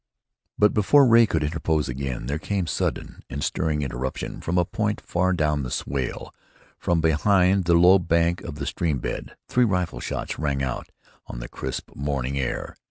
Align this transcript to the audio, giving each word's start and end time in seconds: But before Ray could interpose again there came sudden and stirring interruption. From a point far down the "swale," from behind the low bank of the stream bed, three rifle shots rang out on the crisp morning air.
But 0.57 0.73
before 0.73 1.07
Ray 1.07 1.27
could 1.27 1.43
interpose 1.43 1.87
again 1.87 2.25
there 2.25 2.39
came 2.39 2.65
sudden 2.65 3.21
and 3.29 3.43
stirring 3.43 3.83
interruption. 3.83 4.41
From 4.41 4.57
a 4.57 4.65
point 4.65 4.99
far 4.99 5.31
down 5.31 5.61
the 5.61 5.69
"swale," 5.69 6.33
from 6.79 7.01
behind 7.01 7.65
the 7.65 7.75
low 7.75 7.99
bank 7.99 8.41
of 8.41 8.55
the 8.55 8.65
stream 8.65 8.97
bed, 8.97 9.37
three 9.47 9.63
rifle 9.63 9.99
shots 9.99 10.39
rang 10.39 10.63
out 10.63 10.89
on 11.27 11.37
the 11.39 11.47
crisp 11.47 11.95
morning 11.95 12.39
air. 12.39 12.75